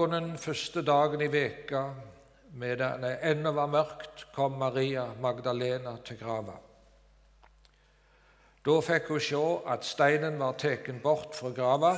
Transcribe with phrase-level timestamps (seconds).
[0.00, 1.82] morgenen første dagen i veka,
[2.56, 6.54] medan det ennå var mørkt, kom Maria Magdalena til grava.
[8.64, 9.42] Da fikk hun se
[9.74, 11.92] at steinen var tatt bort fra grava.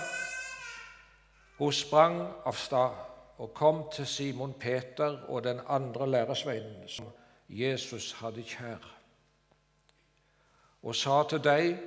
[1.60, 2.98] Hun sprang av sted
[3.38, 7.06] og kom til Simon Peter og den andre læresveinen som
[7.48, 8.82] Jesus hadde kjær,
[10.82, 11.78] og sa til dem,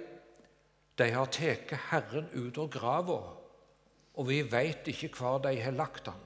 [0.97, 3.23] de har tatt Herren ut av grava,
[4.15, 6.21] og vi veit ikke hvor de har lagt han.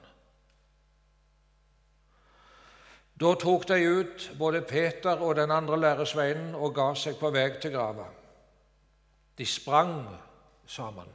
[3.20, 7.50] Da tok de ut både Peter og den andre læresveinen og ga seg på vei
[7.60, 8.06] til grava.
[9.38, 10.06] De sprang
[10.68, 11.10] sammen.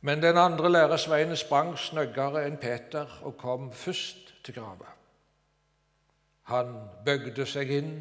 [0.00, 4.88] Men den andre læresveinen sprang snøggere enn Peter og kom først til grava.
[6.48, 6.74] Han
[7.04, 7.92] bøgde seg inn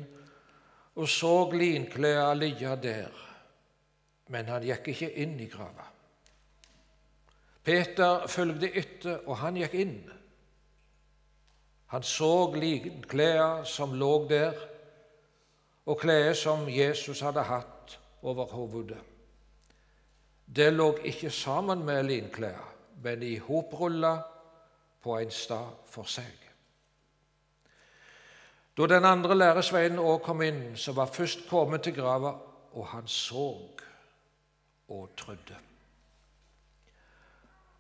[0.96, 3.12] og så linklærne ligge der,
[4.28, 5.92] men han gikk ikke inn i grava.
[7.64, 10.00] Peter fulgte etter, og han gikk inn.
[11.94, 14.58] Han så klærne som lå der,
[15.86, 19.00] og klærne som Jesus hadde hatt over hodet.
[20.56, 22.70] Det lå ikke sammen med linklærne,
[23.04, 24.18] men i hoprulla
[25.02, 26.38] på en stad for seg.
[28.78, 32.36] Da den andre læresveinen òg kom inn, så var først kommet til grava,
[32.74, 33.50] og han så
[34.88, 35.71] og trodde.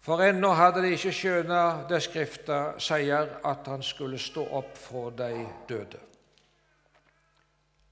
[0.01, 5.11] For ennå hadde de ikke skjønt det Skrifta sier, at han skulle stå opp fra
[5.13, 5.99] de døde.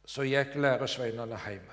[0.10, 1.68] Så gikk læresveinene hjem.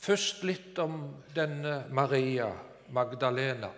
[0.00, 1.02] Først litt om
[1.34, 2.46] denne Maria
[2.94, 3.72] Magdalena.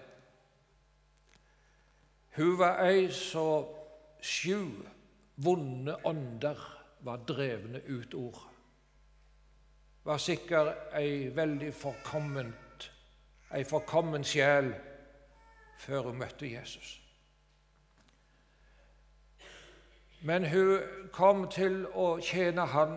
[2.37, 3.49] Hun var ei så
[4.21, 4.69] sju
[5.43, 6.61] vonde ånder
[7.03, 8.52] var drevne ut ord
[10.05, 12.91] var sikkert ei veldig forkomment,
[13.55, 14.73] ei forkommen sjel
[15.79, 16.99] før hun møtte Jesus.
[20.23, 22.95] Men hun kom til å tjene Han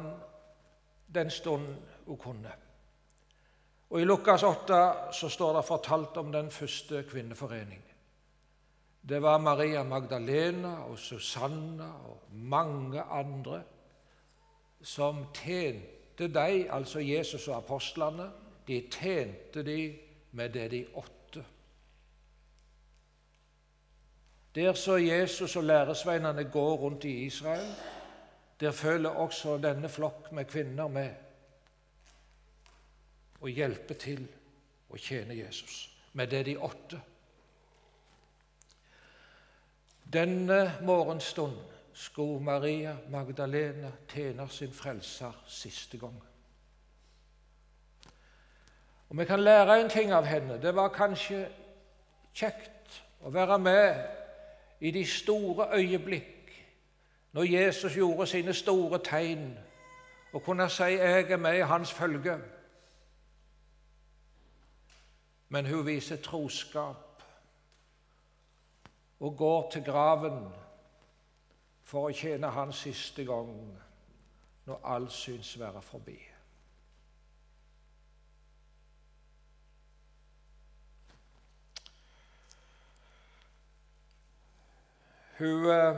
[1.15, 2.51] den stunden hun kunne.
[3.89, 7.81] Og I Lukas 8 så står det fortalt om den første kvinneforening.
[9.09, 13.61] Det var Maria Magdalena og Susanna og mange andre
[14.81, 18.31] som tjente tjente de, altså Jesus og apostlene,
[18.67, 19.95] de tjente de
[20.31, 21.45] med det de åtte.
[24.55, 27.75] Der så Jesus og læresveinene går rundt i Israel,
[28.59, 31.09] der følger også denne flokk med kvinner med
[33.41, 34.27] og hjelpe til
[34.89, 37.01] å tjene Jesus med det de åtte.
[40.13, 46.23] Denne morgenstund skulle Maria Magdalena tjene sin frelser siste gang.
[49.09, 50.61] Og Vi kan lære en ting av henne.
[50.61, 51.47] Det var kanskje
[52.33, 54.07] kjekt å være med
[54.79, 56.51] i de store øyeblikk
[57.31, 59.57] når Jesus gjorde sine store tegn,
[60.33, 62.39] og kunne si 'Jeg er med i hans følge'.
[65.49, 67.23] Men hun viser troskap
[69.19, 70.53] og går til graven
[71.85, 73.51] for å tjene Han siste gang
[74.65, 76.17] når alt syns være forbi.
[85.37, 85.97] Hun eh,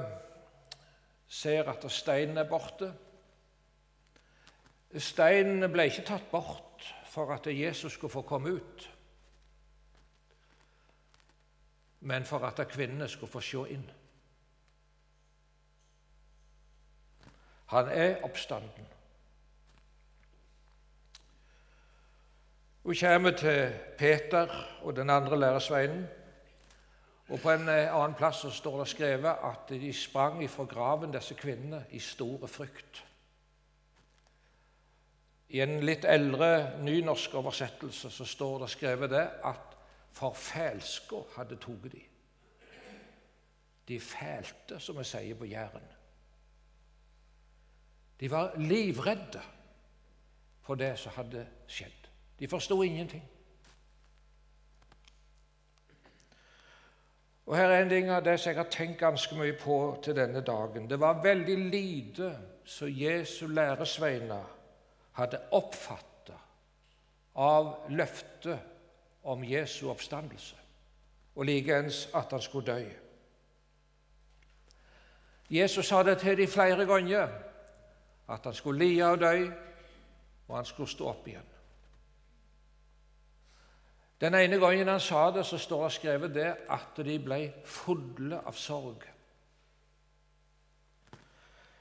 [1.27, 2.89] ser at steinen er borte.
[4.97, 8.87] Steinen ble ikke tatt bort for at Jesus skulle få komme ut,
[12.01, 13.85] men for at kvinnene skulle få se inn.
[17.67, 18.87] Han er oppstanden.
[22.83, 24.47] Hun kommer til Peter
[24.81, 26.07] og den andre læresveinen.
[27.27, 31.11] Og På en eh, annen plass så står det skrevet at de sprang ifra graven,
[31.11, 33.03] disse kvinnene, i store frykt.
[35.49, 39.77] I en litt eldre nynorsk oversettelse så står det skrevet det at
[40.11, 42.01] forfælska hadde tatt de.
[43.87, 45.96] De fælte, som vi sier på Jæren.
[48.19, 49.41] De var livredde
[50.61, 52.09] for det som hadde skjedd.
[52.39, 53.23] De forsto ingenting.
[57.45, 60.15] Og Her er en ting av det som jeg har tenkt ganske mye på til
[60.15, 60.89] denne dagen.
[60.89, 62.33] Det var veldig lite
[62.65, 64.43] som Jesu læresveiner
[65.15, 66.35] hadde oppfatta
[67.35, 68.59] av løftet
[69.23, 70.55] om Jesu oppstandelse,
[71.35, 72.83] og likeens at han skulle dø.
[75.49, 77.29] Jesus sa det til dem flere ganger
[78.29, 79.51] at han skulle lide og dø,
[80.47, 81.53] og han skulle stå opp igjen.
[84.21, 88.39] Den ene gangen han sa det, så står det skrevet det at de ble fulle
[88.45, 89.03] av sorg.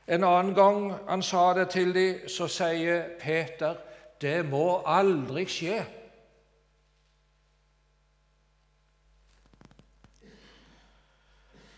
[0.06, 3.74] En annen gang han sa det til dem, så sier Peter,
[4.20, 5.84] 'Det må aldri skje'.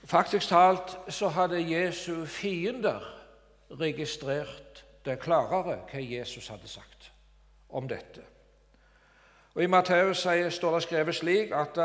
[0.05, 3.18] Faktisk talt så hadde Jesu fiender
[3.71, 7.13] registrert det klarere hva Jesus hadde sagt
[7.69, 8.23] om dette.
[9.55, 11.79] Og I Matteus står det skrevet slik at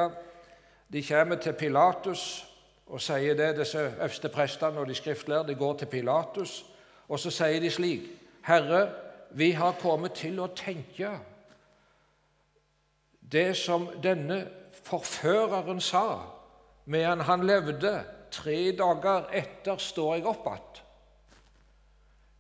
[0.94, 2.46] de kommer til Pilatus
[2.88, 6.66] og sier det, disse øverste prestene og de skriftlærde de går til Pilatus,
[7.08, 8.10] og så sier de slik
[8.46, 8.90] Herre,
[9.32, 11.10] vi har kommet til å tenke
[13.32, 14.44] det som denne
[14.84, 16.06] forføreren sa
[16.86, 18.04] medan han levde.
[18.34, 20.83] Tre dager etter står jeg opp igjen.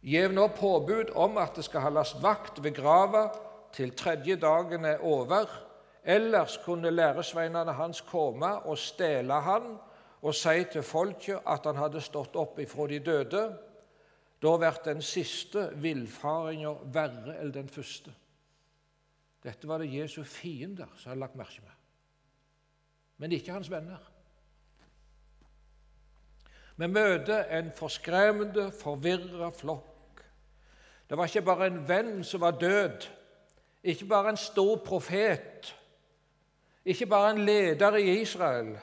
[0.03, 3.29] Gjev nå påbud om at det skal holdes vakt ved grava
[3.73, 5.47] til tredje dagen er over.
[6.03, 9.77] Ellers kunne læresveinene hans komme og stjele han
[10.23, 13.44] og si til folket at han hadde stått opp ifra de døde.
[14.44, 18.11] Da blir den siste villfaringa verre enn den første.
[19.44, 21.79] Dette var det Jesu fiender som hadde lagt merke med,
[23.19, 24.03] men ikke hans venner.
[26.75, 29.93] Vi møter en forskremmende, forvirra flokk.
[31.13, 33.04] Det var ikke bare en venn som var død,
[33.83, 35.75] ikke bare en stor profet,
[36.86, 38.80] ikke bare en leder i Israel,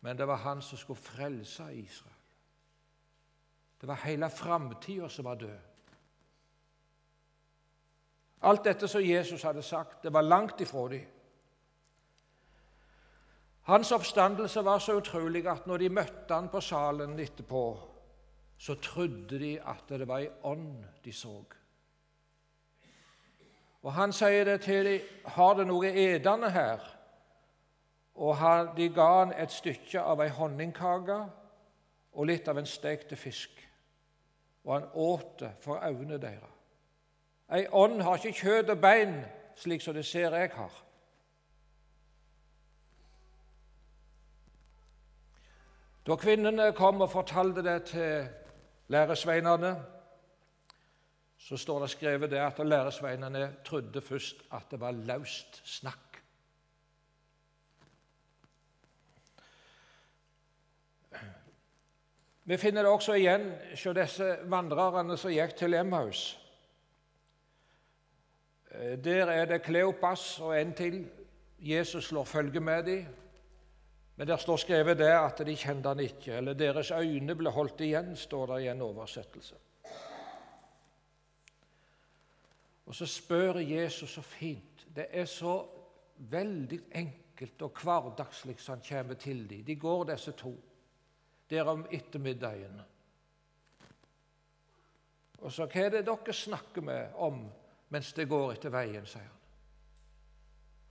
[0.00, 2.14] men det var han som skulle frelse Israel.
[3.80, 5.92] Det var hele framtida som var død.
[8.42, 11.04] Alt dette som Jesus hadde sagt, det var langt ifra dem.
[13.62, 17.97] Hans oppstandelse var så utrolig at når de møtte han på salen etterpå,
[18.58, 21.44] så trodde de at det var ei ånd de så.
[23.82, 26.94] Og Han sier det til dem, 'Har det noe edende her?'
[28.14, 28.36] Og
[28.76, 31.30] de ga han et stykke av ei honningkake
[32.12, 33.68] og litt av en stekte fisk.
[34.64, 36.50] Og han åt det for øynene deres.
[37.52, 39.24] Ei ånd har ikke kjøtt og bein,
[39.56, 40.84] slik som det ser jeg har.
[46.06, 48.28] Da kvinnene kom og fortalte det til
[48.88, 49.84] læresveinene,
[51.38, 56.08] så står det skrevet det at læresveinene trodde først at det var løst snakk.
[62.48, 66.20] Vi finner det også igjen hos disse vandrerne som gikk til Emmaus.
[68.70, 71.02] Eh, der er det Kleopas og en til.
[71.58, 73.06] Jesus slår følge med dem.
[74.18, 77.84] Men der står skrevet det at de kjente han ikke, eller deres øyne ble holdt
[77.86, 79.54] igjen, står det i en oversettelse.
[82.86, 84.86] Og så spør Jesus så fint.
[84.96, 85.54] Det er så
[86.16, 89.62] veldig enkelt og hverdagslig som han kommer til dem.
[89.64, 90.56] De går, disse to
[91.50, 92.80] der om ettermiddagen.
[95.38, 97.44] Og så hva er det dere snakker med om
[97.94, 99.34] mens det går etter veien, sier han.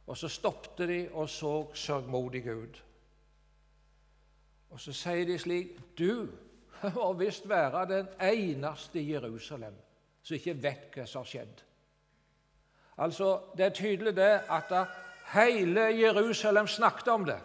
[0.07, 2.83] Og så stoppet de og så sørgmodig ut.
[4.69, 6.27] Og så sier de slik Du
[6.95, 9.75] må visst være den eneste i Jerusalem
[10.21, 11.61] som ikke vet hva som har skjedd.
[12.97, 14.73] Altså, Det er tydelig det at
[15.33, 17.39] hele Jerusalem snakket om det.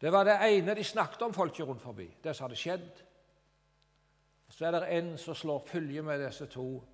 [0.00, 3.04] Det var det ene de snakket om folket rundt forbi, det som hadde skjedd.
[4.48, 6.84] Så er det en som slår følge med disse to.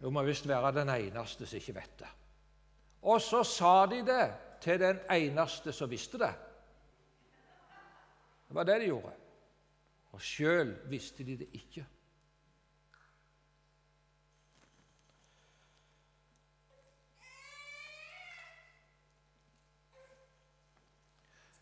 [0.00, 2.08] Hun må visst være den eneste som ikke vet det.
[3.02, 4.24] Og så sa de det
[4.60, 6.34] til den eneste som visste det.
[8.48, 9.12] Det var det de gjorde.
[10.12, 11.86] Og sjøl visste de det ikke.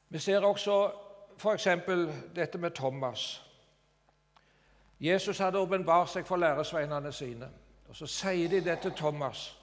[0.09, 0.93] Vi ser også
[1.39, 1.69] f.eks.
[2.37, 3.43] dette med Thomas.
[5.01, 7.49] Jesus hadde åpenbart seg for læresveinene sine.
[7.89, 9.59] Og Så sier de det til Thomas.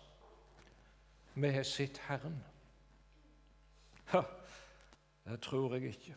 [1.36, 2.51] Vi har sett Herren.
[4.12, 4.22] Ha,
[5.30, 6.16] det tror jeg ikke.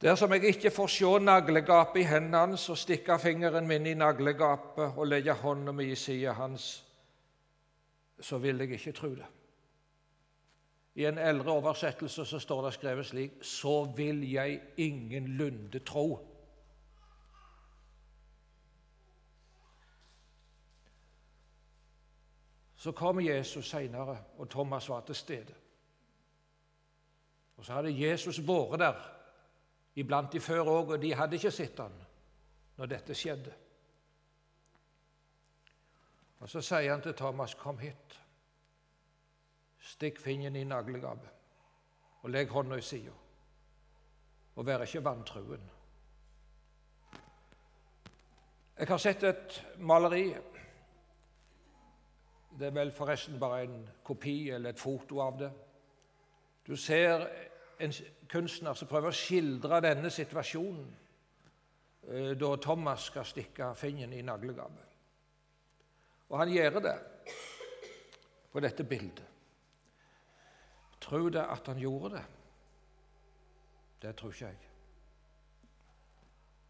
[0.00, 4.94] Dersom jeg ikke får se naglegapet i hendene hans og stikke fingeren min i naglegapet
[4.94, 6.84] og legge hånda mi i sida hans,
[8.20, 9.26] så vil jeg ikke tro det.
[10.94, 16.27] I en eldre oversettelse så står det skrevet slik Så vil jeg ingenlunde tro.
[22.78, 25.54] Så kom Jesus seinere, og Thomas var til stede.
[27.56, 28.98] Og Så hadde Jesus vært der
[29.98, 31.94] iblant de før òg, og de hadde ikke sett han
[32.76, 33.54] når dette skjedde.
[36.38, 38.22] Og Så sier han til Thomas, 'Kom hit.
[39.80, 41.30] Stikk fingeren i naglegapet,
[42.22, 43.12] og legg hånda i sida.'
[44.54, 45.70] Og vær ikke vantruen.
[48.78, 50.34] Jeg har sett et maleri.
[52.58, 55.50] Det er vel forresten bare en kopi eller et foto av det.
[56.66, 57.28] Du ser
[57.80, 57.92] en
[58.28, 60.88] kunstner som prøver å skildre denne situasjonen
[62.10, 64.96] eh, da Thomas skal stikke fingeren i naglegapet.
[66.28, 66.96] Og han gjør det
[68.52, 69.24] på dette bildet.
[71.00, 72.24] Tror det at han gjorde det?
[74.02, 74.58] Det tror ikke jeg.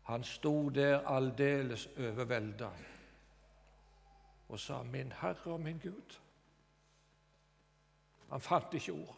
[0.08, 2.70] Han sto der aldeles overvelda
[4.48, 6.18] og sa 'Min Herre og min Gud'.
[8.30, 9.16] Han fant ikke ord.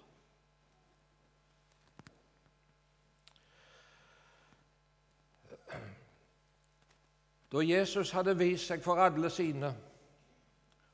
[7.52, 9.75] Da Jesus hadde vist seg for alle sine,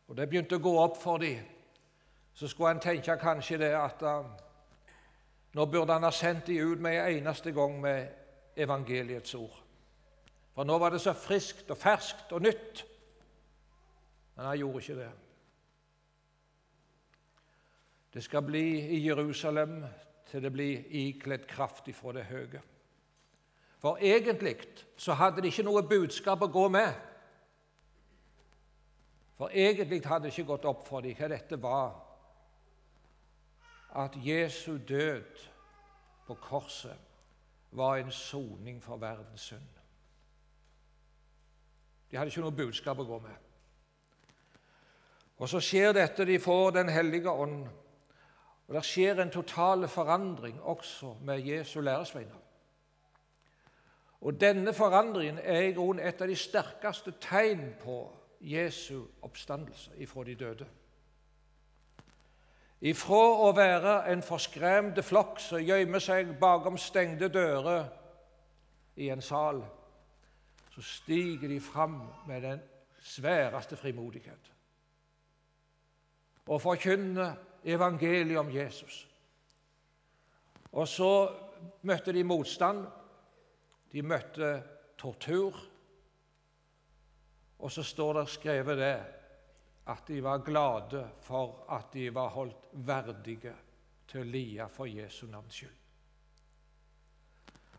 [0.09, 1.45] og det begynte å gå opp for dem,
[2.35, 4.25] så skulle han tenke kanskje det at uh,
[5.53, 8.09] nå burde han ha sendt dem ut med en eneste gang med
[8.57, 9.63] evangeliets ord.
[10.55, 12.87] For nå var det så friskt og ferskt og nytt.
[14.37, 15.11] Men han gjorde ikke det.
[18.15, 18.65] Det skal bli
[18.97, 19.85] i Jerusalem
[20.27, 22.63] til det blir ikledd kraft ifra det høye.
[23.79, 24.57] For egentlig
[24.97, 26.95] så hadde de ikke noe budskap å gå med.
[29.37, 31.93] For egentlig hadde det ikke gått opp for dem hva dette var.
[33.97, 35.45] At Jesu død
[36.27, 37.05] på korset
[37.77, 39.73] var en soning for verdens synd.
[42.11, 43.46] De hadde ikke noe budskap å gå med.
[45.37, 47.67] Og så skjer dette, de får Den hellige ånd.
[48.69, 52.41] Og Det skjer en total forandring også med Jesu læresveiner.
[54.21, 60.25] Og denne forandringen er i grunnen et av de sterkeste tegn på Jesu oppstandelse ifra
[60.25, 60.67] de døde.
[62.81, 67.87] Ifra å være en forskremt flokk som gjemmer seg bakom stengte dører
[68.97, 69.63] i en sal,
[70.75, 72.61] så stiger de fram med den
[73.01, 74.56] sværeste frimodighet
[76.47, 77.35] og forkynne
[77.65, 79.09] evangeliet om Jesus.
[80.73, 81.11] Og så
[81.83, 82.87] møtte de motstand
[83.93, 84.63] de møtte
[84.99, 85.57] tortur.
[87.59, 88.97] Og så står det skrevet det
[89.87, 93.55] at de var glade for at de var holdt verdige
[94.09, 95.83] til å lie for Jesu navns skyld.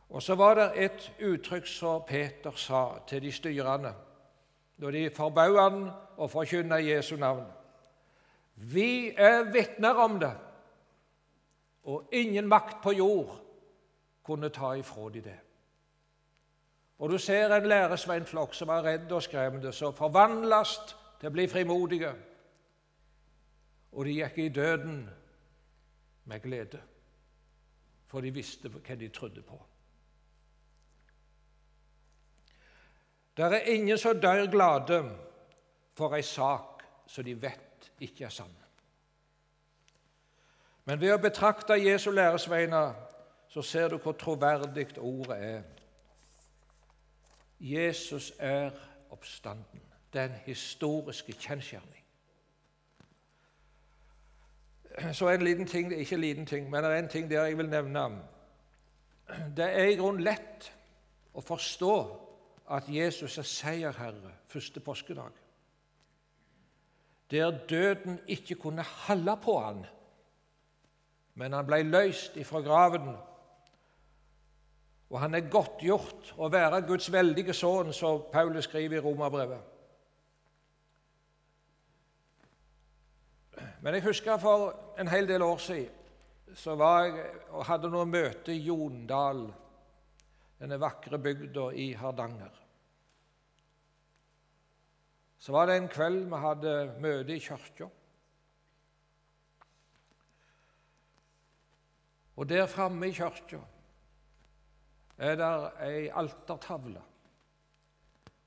[0.09, 3.93] Og så var det et uttrykk som Peter sa til de styrende
[4.77, 5.79] da de forbød han
[6.17, 7.45] å forkynne Jesu navn.
[8.57, 10.33] Vi er vitner om det,
[11.83, 13.35] og ingen makt på jord
[14.23, 15.39] kunne ta ifra de det.
[16.97, 20.73] Og du ser en læresveinflokk som er redd og skremt, som forvandles
[21.19, 22.09] til å bli frimodige.
[23.93, 25.03] Og de gikk i døden
[26.25, 26.81] med glede,
[28.07, 29.61] for de visste hva de trodde på.
[33.37, 35.03] Det er ingen som dør glade
[35.93, 37.66] for ei sak som de vet
[37.99, 38.55] ikke er sann.
[40.85, 42.93] Men ved å betrakte Jesu læresveiner
[43.51, 45.61] så ser du hvor troverdig ordet er.
[47.59, 48.71] Jesus er
[49.09, 49.81] oppstanden.
[50.13, 52.03] Den historiske kjensgjerning.
[55.13, 57.57] Så en liten ting, ikke en liten ting, men det er en ting der jeg
[57.57, 58.07] vil nevne.
[59.57, 60.71] Det er i grunnen lett
[61.33, 61.93] å forstå
[62.73, 65.35] at Jesus er seierherre første påskedag.
[67.31, 69.85] Der døden ikke kunne holde på han,
[71.35, 73.11] men han ble løst ifra graven
[75.09, 79.73] og han er godtgjort å være Guds veldige sønn, som Paulus skriver i Romerbrevet.
[83.81, 85.93] Men jeg husker for en hel del år siden
[86.57, 89.41] så var jeg og hadde noe møte i Jondal,
[90.57, 92.53] denne vakre bygda i Hardanger.
[95.39, 97.87] Så var det en kveld vi hadde møte i kirka.
[102.37, 103.59] Og der framme i kirka
[105.17, 107.01] er det ei altertavle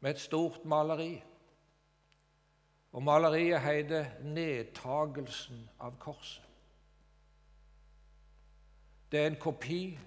[0.00, 1.24] med et stort maleri.
[2.92, 6.46] Og Maleriet heter 'Nedtagelsen av korset'.
[9.12, 9.98] Det er en kopi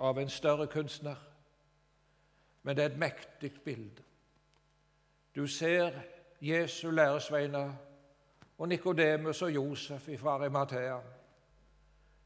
[0.00, 1.16] av en større kunstner,
[2.62, 4.02] men det er et mektig bilde.
[5.36, 6.02] Du ser
[6.40, 7.72] Jesu læresveiner
[8.58, 10.98] og Nikodemus og Josef fra Arimathea.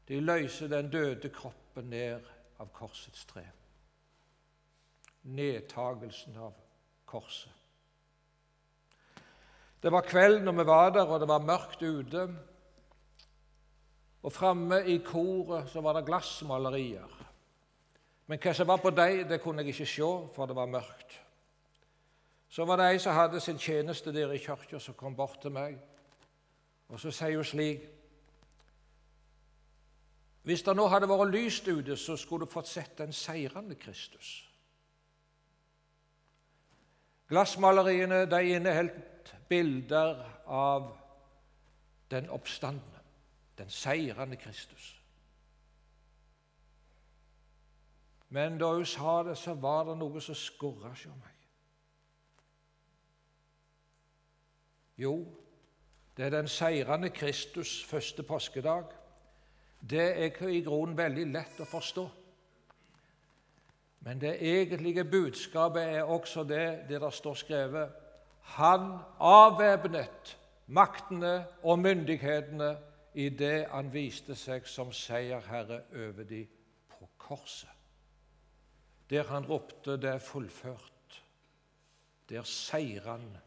[0.07, 2.21] De løser den døde kroppen ned
[2.59, 3.45] av korsets tre
[5.21, 6.53] nedtagelsen av
[7.05, 7.51] korset.
[9.81, 12.27] Det var kveld når vi var der, og det var mørkt ute.
[14.21, 17.17] Og framme i koret så var det glassmalerier.
[18.29, 21.17] Men hva som var på dem, det kunne jeg ikke se, for det var mørkt.
[22.51, 25.53] Så var det ei som hadde sin tjeneste der i kirka, som kom bort til
[25.55, 25.77] meg.
[26.91, 27.87] Og så sier hun slik
[30.43, 34.49] Hvis det nå hadde vært lyst ute, så skulle du fått sett den seirende Kristus.
[37.29, 40.89] Glassmaleriene de inneholdt bilder av
[42.11, 42.99] den oppstandende,
[43.57, 44.95] den seirende Kristus.
[48.29, 51.40] Men da hun sa det, så var det noe som skurra hos meg.
[55.01, 55.15] Jo,
[56.17, 58.83] det er den seirende Kristus første påskedag.
[59.89, 62.03] Det er i grunnen veldig lett å forstå.
[64.05, 67.97] Men det egentlige budskapet er også det det der står skrevet
[68.57, 72.71] Han avvæpnet maktene og myndighetene
[73.13, 76.45] i det han viste seg som seierherre over de
[76.89, 77.69] på korset.
[79.09, 81.21] Der han ropte 'Det er fullført'.
[82.29, 83.37] Der seier han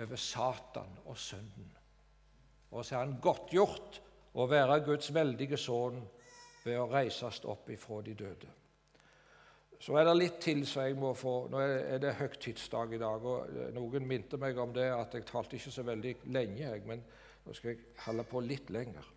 [0.00, 1.68] over Satan og synden.
[2.72, 4.00] Og så er han godtgjort
[4.32, 6.00] å være Guds veldige sønn
[6.64, 8.50] ved å reises opp ifra de døde.
[9.82, 13.24] Så er det litt til som jeg må få Nå er det høytidsdag i dag,
[13.26, 17.02] og noen minte meg om det at jeg talte ikke så veldig lenge, jeg, men
[17.42, 19.08] nå skal jeg holde på litt lenger.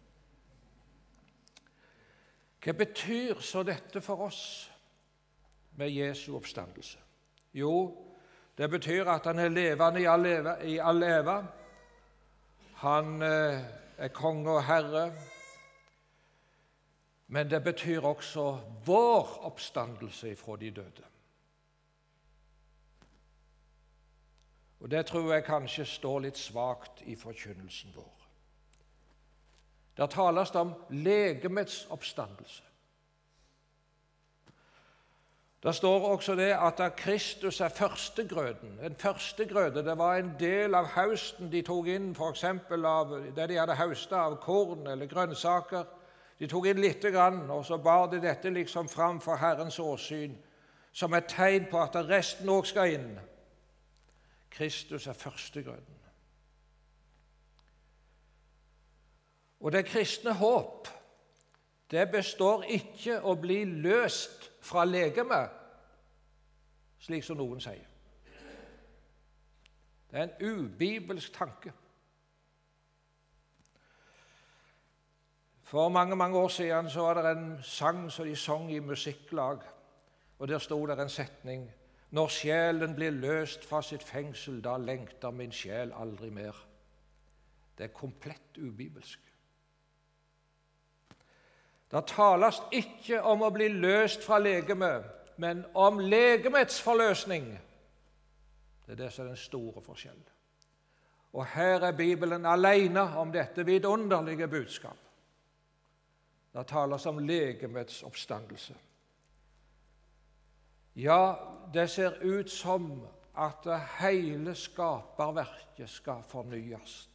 [2.65, 4.41] Hva betyr så dette for oss
[5.77, 6.97] med Jesu oppstandelse?
[7.53, 7.71] Jo,
[8.57, 11.47] det betyr at han er levende i all, eva, i all eve.
[12.75, 13.59] Han eh,
[13.97, 15.11] er konge og herre.
[17.27, 21.03] Men det betyr også vår oppstandelse ifra de døde.
[24.79, 28.27] Og Det tror jeg kanskje står litt svakt i forkynnelsen vår.
[29.97, 32.63] Der tales det om legemets oppstandelse.
[35.65, 38.79] Det står også det at Kristus er førstegrøden.
[38.83, 42.43] En førstegrøde det var en del av hausten de tok inn f.eks.
[42.45, 45.87] av det de hadde høsta av korn eller grønnsaker.
[46.39, 50.37] De tok inn lite grann, og så bar de dette liksom fram for Herrens åsyn
[50.93, 53.15] som et tegn på at resten òg skal inn.
[54.53, 56.01] Kristus er førstegrøden.
[59.65, 60.93] Og det kristne håp
[61.91, 65.49] det består ikke å bli løst fra legemet,
[67.05, 67.85] slik som noen sier.
[70.09, 71.73] Det er en ubibelsk tanke.
[75.65, 79.63] For mange mange år siden så var det en sang som de sang i musikklag,
[80.39, 81.71] og der sto det en setning
[82.15, 86.55] Når sjelen blir løst fra sitt fengsel, da lengter min sjel aldri mer.
[87.77, 89.19] Det er komplett ubibelsk.
[91.95, 95.05] Det tales ikke om å bli løst fra legemet,
[95.39, 97.45] men om legemets forløsning.
[98.83, 100.25] Det er det som er den store forskjellen.
[101.39, 104.99] Og her er Bibelen alene om dette vidunderlige budskap.
[106.51, 108.75] Det tales om legemets oppstandelse.
[110.95, 111.35] Ja,
[111.73, 112.91] det ser ut som
[113.35, 113.67] at
[113.99, 117.09] hele skaperverket skal fornyes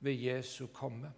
[0.00, 1.12] ved Jesu komme.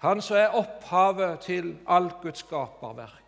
[0.00, 3.20] Han som er opphavet til alt Guds skaperverk.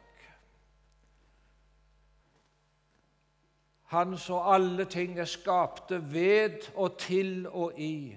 [3.93, 8.17] Han som alle ting er skapte ved og til og i.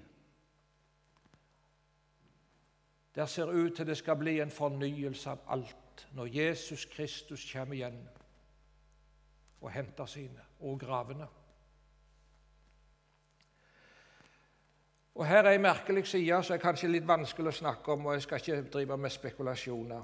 [3.16, 7.76] Der ser ut til det skal bli en fornyelse av alt når Jesus Kristus kommer
[7.76, 8.00] igjen
[9.62, 11.28] og henter sine og gravene.
[15.16, 18.18] Og Her er ei merkelig side som er kanskje litt vanskelig å snakke om, og
[18.18, 20.02] jeg skal ikke drive med spekulasjoner.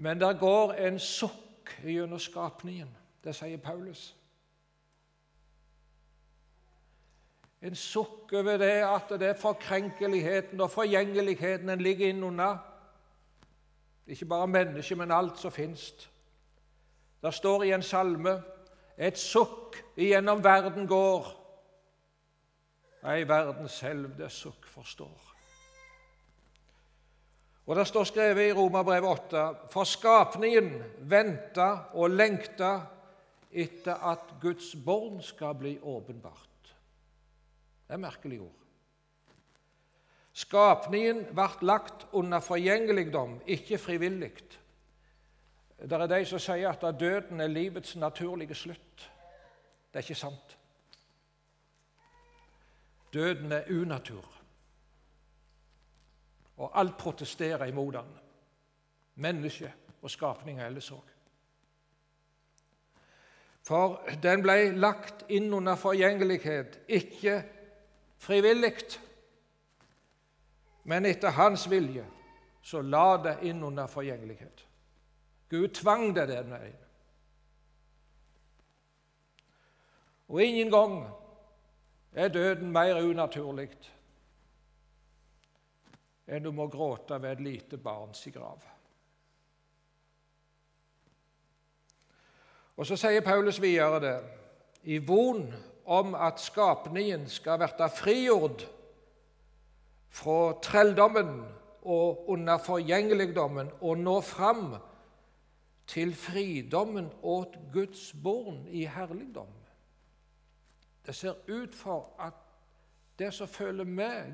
[0.00, 2.88] Men der går en sukk gjennom skapningen.
[3.24, 4.14] Det sier Paulus.
[7.60, 12.56] En sukk over det at det er forkrenkeligheten og forgjengeligheten en ligger innunder.
[14.06, 16.10] Ikke bare mennesket, men alt som fins.
[17.22, 18.38] Der står i en salme
[18.96, 21.39] et sukk igjennom verden går
[23.04, 25.30] Ei verden selv det sukk forstår.
[27.66, 32.80] Og Det står skrevet i Romerbrevet 8.: For skapningen venta og lengta
[33.50, 36.74] etter at Guds barn skal bli åpenbart.
[37.86, 38.60] Det er merkelige ord.
[40.32, 44.32] Skapningen ble lagt under forgjengeligdom, ikke frivillig.
[45.80, 49.10] Det er de som sier at døden er livets naturlige slutt.
[49.90, 50.59] Det er ikke sant.
[53.12, 54.24] Døden er unatur.
[56.56, 58.18] Og alt protesterer imot den.
[59.14, 61.06] Mennesket og skapninga ellers òg.
[63.66, 67.42] For den ble lagt inn under forgjengelighet, ikke
[68.18, 68.72] frivillig,
[70.84, 72.06] men etter hans vilje.
[72.62, 74.66] Så la det inn under forgjengelighet.
[75.50, 76.76] Gud tvang det den veien.
[80.28, 80.98] Og ingen gang
[82.12, 83.70] er døden mer unaturlig
[86.30, 88.62] enn du må gråte ved et lite barns grav.
[92.76, 94.18] Og Så sier Paulus videre det
[94.82, 95.42] i von
[95.84, 98.64] om at skapningen skal verte frigjort
[100.08, 101.42] fra trelldommen
[101.82, 104.76] og under forgjengeligdommen og nå fram
[105.86, 109.59] til fridommen åt Guds born i herligdom.
[111.06, 112.34] Det ser ut for at
[113.18, 114.32] det som følger med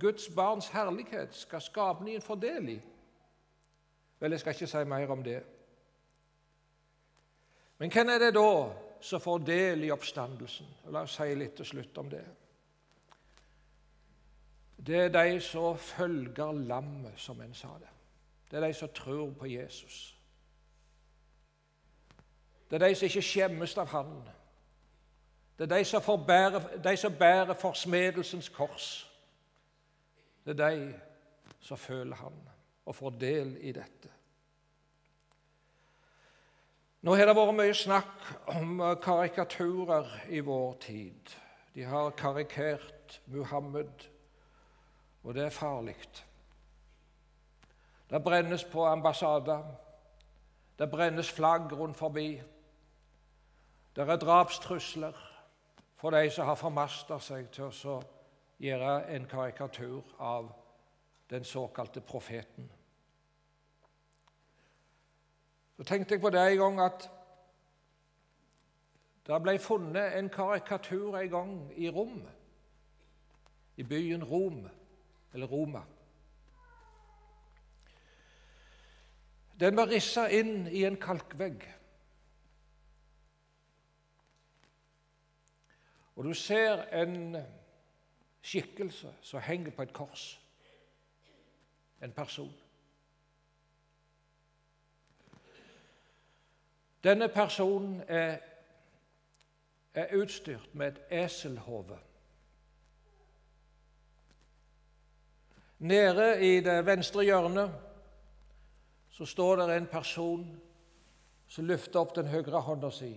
[0.00, 2.80] Guds barns herlighet, skal skapningen få del i.
[4.20, 5.42] Vel, jeg skal ikke si mer om det.
[7.78, 10.66] Men hvem er det da som får del i oppstandelsen?
[10.92, 12.24] La oss si litt til slutt om det.
[14.86, 17.92] Det er de som følger lammet, som en sa det.
[18.50, 20.16] Det er de som tror på Jesus.
[22.70, 24.14] Det er de som ikke skjemmes av Han.
[25.58, 29.12] Det er de som, forbærer, de som bærer forsmedelsens kors.
[30.44, 30.94] Det er de
[31.60, 32.48] som føler Han
[32.84, 34.10] og får del i dette.
[37.02, 41.34] Nå har det vært mye snakk om eh, karikaturer i vår tid.
[41.74, 44.06] De har karikert Muhammed,
[45.22, 45.96] og det er farlig.
[48.10, 49.64] Det brennes på ambassader,
[50.78, 52.42] det brennes flagg rundt forbi.
[53.96, 55.35] Det er drapstrusler
[55.96, 57.96] for de som har formasta seg til å
[58.60, 60.52] gjøre en karikatur av
[61.30, 62.70] den såkalte profeten.
[65.76, 67.08] Så tenkte jeg på det en gang at
[69.26, 72.20] det ble funnet en karikatur en gang i Rom,
[73.76, 74.62] i byen Rom,
[75.34, 75.82] eller Roma.
[79.60, 81.64] Den var rissa inn i en kalkvegg.
[86.16, 87.36] Og du ser en
[88.42, 90.40] skikkelse som henger på et kors.
[92.02, 92.52] En person.
[97.04, 98.38] Denne personen er,
[99.94, 101.98] er utstyrt med et eselhode.
[105.78, 107.72] Nede i det venstre hjørnet
[109.10, 110.60] så står det en person
[111.48, 113.12] som løfter opp den høyre hånda si,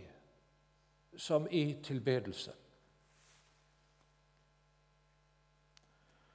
[1.18, 2.54] som i tilbedelse.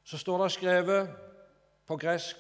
[0.04, 1.16] Så står det skrevet
[1.86, 2.36] på gresk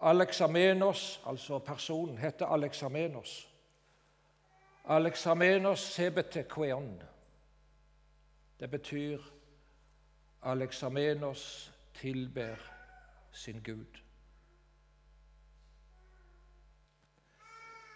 [0.00, 3.48] Alexamenos, altså personen heter Alexamenos.
[4.84, 7.02] Alexamenos sebetekweon.
[8.60, 9.18] Det betyr
[10.42, 12.56] Alexamenos tilber
[13.32, 14.00] sin Gud.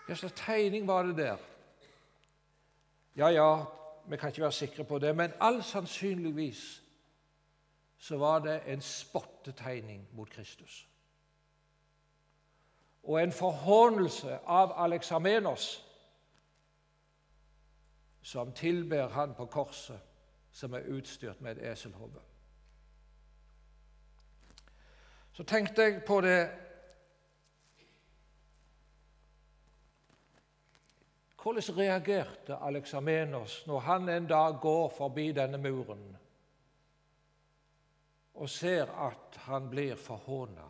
[0.06, 1.36] Hva slags tegning var det der?
[3.16, 3.64] Ja, ja,
[4.06, 6.83] vi kan ikke være sikre på det, men all sannsynligvis
[8.04, 10.88] så var det en spottetegning mot Kristus.
[13.02, 15.86] Og en forhånelse av Aleksamenos,
[18.22, 20.00] som tilber han på korset,
[20.52, 22.20] som er utstyrt med et eselhode.
[25.32, 26.50] Så tenkte jeg på det
[31.42, 36.16] Hvordan reagerte Aleksamenos når han en dag går forbi denne muren
[38.34, 40.66] og ser at han blir forhåna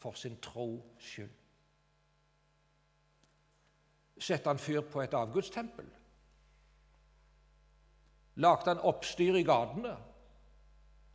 [0.00, 1.32] for sin tro skyld?
[4.18, 5.86] Setter han fyr på et avgudstempel?
[8.34, 9.96] Lagde han oppstyr i gatene?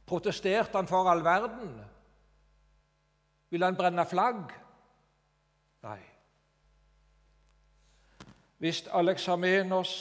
[0.05, 1.73] Protesterte han for all verden?
[3.49, 4.53] Ville han brenne flagg?
[5.83, 5.99] Nei.
[8.59, 9.91] Hvis Alexamenos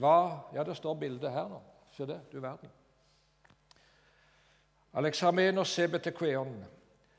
[0.00, 1.60] var Ja, det står bildet her nå.
[1.92, 2.70] Se det, du verden.
[4.96, 6.64] Alexamenos sebetekveon.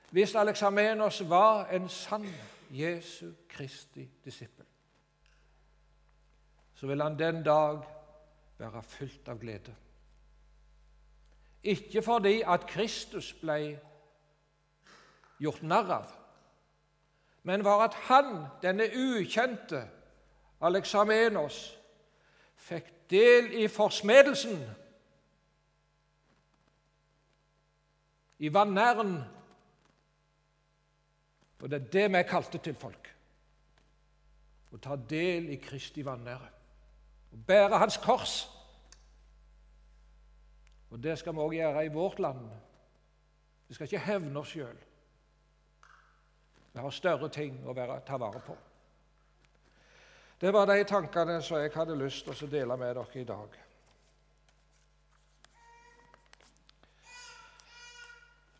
[0.10, 2.26] Hvis Aleksamenos var en sann
[2.72, 4.66] Jesu Kristi disippel,
[6.74, 7.84] så vil han den dag
[8.58, 9.76] være fylt av glede.
[11.64, 13.80] Ikke fordi at Kristus ble
[15.40, 16.12] gjort narr av,
[17.44, 19.84] men var at han, denne ukjente
[20.62, 21.78] Aleksamenos,
[22.58, 24.66] fikk del i forsmedelsen
[28.40, 29.18] i vanæren.
[31.62, 33.10] Og det er det vi er kalte til folk.
[34.74, 36.52] Å ta del i Kristi vanære.
[37.34, 38.36] Å bære Hans kors.
[40.92, 42.46] Og det skal vi òg gjøre i vårt land.
[43.68, 44.78] Vi skal ikke hevne oss sjøl.
[46.74, 48.56] Vi har større ting å være, ta vare på.
[50.38, 53.56] Det var de tankene som jeg hadde lyst til å dele med dere i dag.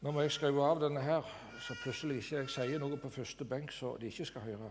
[0.02, 1.26] Nå må jeg skru av denne her,
[1.58, 4.70] så plutselig ikke jeg sier noe på første benk så de ikke skal høre.